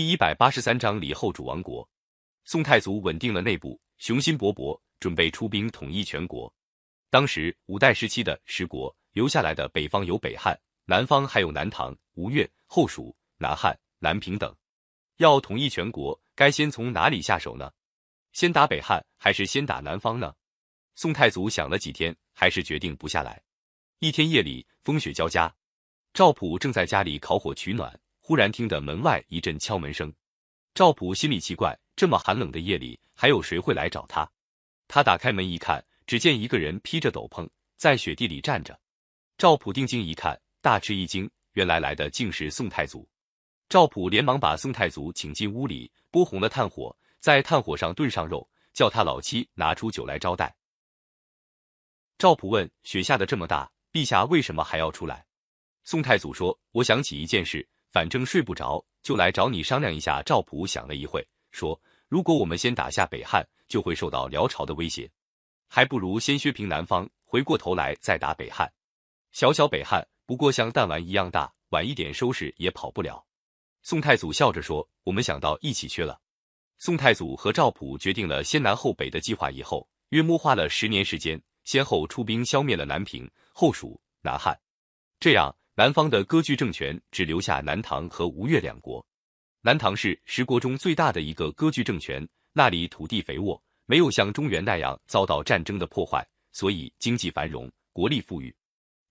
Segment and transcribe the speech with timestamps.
[0.00, 1.86] 第一百八十三章李后主亡国。
[2.44, 6.50] 宋太祖稳定了内部，雄心勃勃，准备出兵统一全国。
[7.10, 14.56] 当时五代时期的十国留下来的北方有北汉，南方还有南唐、吴越、后蜀、南汉、南平等。
[15.18, 17.70] 要统一全国，该先从哪里下手呢？
[18.32, 20.34] 先打北汉还是先打南方呢？
[20.94, 23.42] 宋太祖想了几天，还是决定不下来。
[23.98, 25.54] 一天夜里，风雪交加，
[26.14, 28.00] 赵普正在家里烤火取暖。
[28.30, 30.14] 忽然听得门外一阵敲门声，
[30.72, 34.30] 赵普心里奇怪，这么寒冷的夜里，还有谁会来找他？
[34.86, 38.78] 他打开门一看，只见一个人披着斗篷在雪地里站着。
[39.36, 43.04] 赵普定睛一看，大吃一惊，原来来的竟是宋太祖。
[43.68, 50.54] 赵普连忙把宋太祖请进屋里，拨红了炭火，在炭火上炖上肉，叫他老妻拿出酒来招待。
[52.16, 55.26] 赵普问：“雪下的这么大，陛下为什么还要出来？”
[55.82, 60.22] 宋太祖说：“我想起一件事。”反正睡不着，就来找你商量一下。
[60.22, 65.10] 赵普想了一会，说：“如果我们先打下北汉，就会受到辽朝的威胁，
[65.68, 68.72] 还不如先削平南方，回过头来再打北汉。
[69.32, 73.24] 小小北汉不过像弹丸一样大，晚一点收拾也跑不了。”
[73.82, 76.20] 宋太祖笑着说：“我们想到一起去了。”
[76.78, 84.58] 宋太祖和赵普决定了先南后北的计划以后，约摸花了十年时间，先后出兵消灭了南平、后蜀、南汉，
[85.18, 85.54] 这样。
[85.80, 89.02] 南方的割据政权只留下南唐和吴越两国。
[89.62, 92.22] 南唐是十国中最大的一个割据政权，
[92.52, 96.22] 那里土地肥沃，没有像中原那样遭到战争的破坏，
[96.52, 98.54] 所以经济繁荣，国力富裕。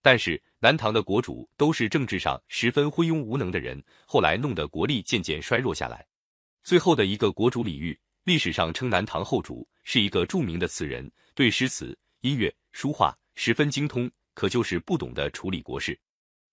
[0.04, 6.06] 但是南唐的国主都是政治上十分昏庸无能的人，后来弄得国力渐渐衰弱下来。
[6.62, 16.00] 最后的一个国主李煜，历史上称南唐后主，是一个著名的词人，对诗词、音乐、书画十分精通，可就是不懂得处理国事。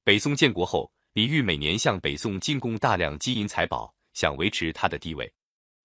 [0.07, 5.29] 北宋建国后，李煜每年向北宋进贡大量金银财宝，想维持他的地位。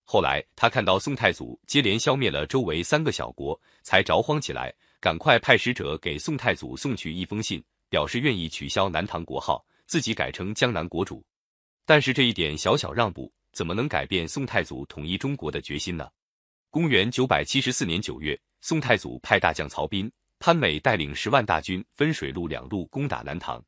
[0.03, 11.25] 后来他看到宋太祖接连消灭了周围三个小国，才着慌起来，赶快派使者给宋太祖送去一封信，表示愿意取消南唐国号，自己改称江南国主。
[11.83, 16.07] 但是这一点小小让步，怎么能改变宋太祖统一中国的决心呢？
[16.69, 23.59] 公元九百七十四年九月，宋太祖派大将曹彬、潘美带领十万大军，分水陆两路攻打南唐。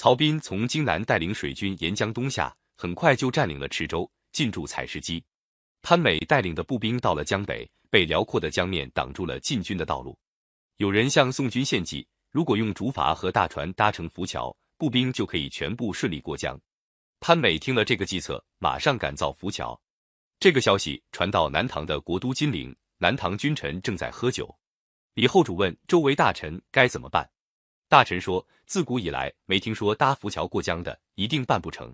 [0.00, 5.22] 曹彬从荆南带领水军沿江东下，很快就占领了池州，进驻采石矶。
[5.82, 10.18] 潘美带领的步兵到了江北，被辽阔的江面挡住了进军的道路。
[10.78, 16.58] 有人向宋军献计，如果用竹筏和大船搭成浮桥，步兵就可以全部顺利过江。
[17.20, 19.78] 潘美听了这个计策，马上赶造浮桥。
[20.38, 24.48] 这个消息传到南唐的国都金陵，南唐君臣正在喝酒。
[25.12, 27.28] 李后主问周围大臣该怎么办。
[27.90, 31.92] 大臣说：“自古以来没听说搭浮桥过江的，一定办不成。”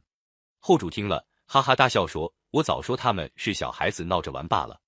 [0.61, 4.79] 后主听了，哈哈大笑说：“我早说他们是小孩子闹着玩罢了。”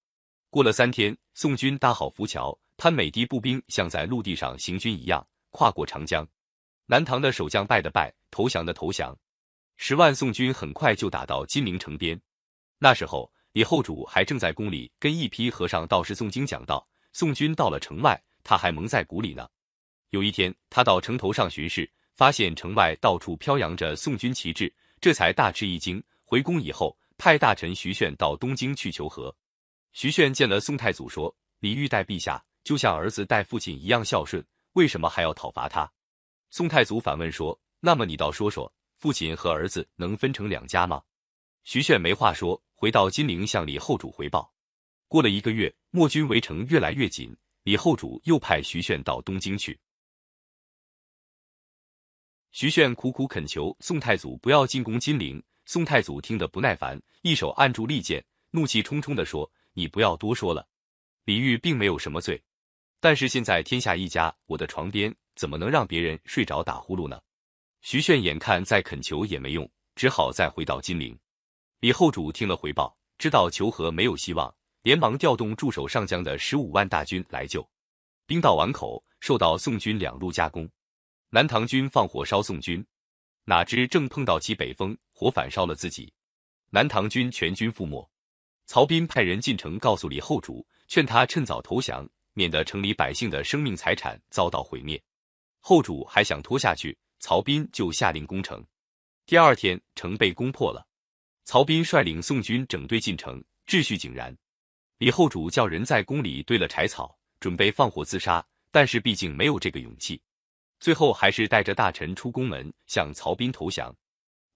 [0.51, 6.29] 过了三天，宋军搭好浮桥，潘美的步兵像在陆地上行军一样跨过长江。
[6.85, 9.17] 南唐的守将拜的拜，投降的投降。
[9.79, 12.21] 十万宋军很快就打到金陵城边。
[12.79, 16.87] 那时候，李后主还正在宫里跟一批和尚道士诵经讲道。
[17.15, 19.49] 宋军到了城外，他还蒙在鼓里呢。
[20.11, 26.03] 有一天，他到城头上巡视，发现城外到处飘扬着宋军旗帜，这才大吃一惊。
[26.25, 29.35] 回宫以后，派大臣徐铉到东京去求和。
[29.93, 34.43] 徐铉见了宋太祖，说：“李煜待陛下就像儿子待父亲一样孝顺，
[34.73, 35.91] 为什么还要讨伐他？”
[36.49, 41.03] 宋太祖反问说：“那么你倒说说，父亲和儿子能分成两家吗？”
[41.65, 44.51] 徐铉没话说，回到金陵向李后主回报。
[45.07, 49.79] 过了一个月，墨军围城越来越紧，李后主又派徐铉到东京去。
[52.51, 60.67] 徐铉苦苦恳求宋太祖不要进攻金陵，宋太祖听得不耐烦，一手按住利剑，怒气冲冲地说：“你不要多说了，
[61.25, 62.43] 李煜并没有什么罪，
[63.01, 67.21] 但是现在天下一家，我的床边怎么能让别人睡着打呼噜呢？”
[67.83, 71.17] 徐铉眼看再恳求也没用，只好再回到金陵。
[71.81, 74.53] 李后主听了回报，知道求和没有希望，
[74.83, 77.65] 连忙调动驻守上江的十五万大军来救。
[78.27, 80.69] 兵到碗口，受到宋军两路夹攻。
[81.31, 82.83] 南唐军放火烧宋军，
[83.45, 86.11] 哪知正碰到起北风，火反烧了自己，
[86.71, 88.11] 南唐军全军覆没。
[88.65, 94.99] 曹彬派人进城告诉李后主，劝他趁早投降，免得城里百姓的生命财产遭到毁灭。
[95.61, 98.65] 后主还想拖下去，曹彬就下令攻城。
[99.27, 100.87] 第二天，城被攻破了。
[101.45, 104.35] 曹彬率领宋军整队进城，秩序井然。
[104.97, 110.19] 李后主叫人在宫里堆了柴草，准备放火自杀，但是毕竟没有这个勇气。
[110.81, 113.95] 最后还是带着大臣出宫门向曹彬投降，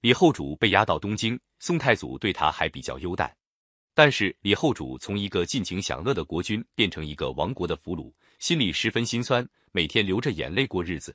[0.01, 3.35] 李后主被押到东京，宋太祖对他还比较优待。
[3.95, 11.15] 但是李后主从一个尽情享乐的国君变成一个亡国的俘虏，心里十分心酸，每天流着眼泪过日子。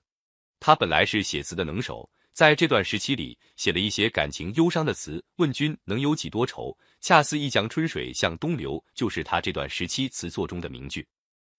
[0.59, 5.23] 他本来是写词的能手，在这段时期里写了一些感情忧伤的词。
[5.37, 6.77] 问君能有几多愁？
[7.01, 11.07] 恰似一江春水向东流，就是他这段时期词作中的名句。